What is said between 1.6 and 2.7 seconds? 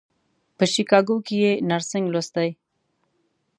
نرسنګ لوستی.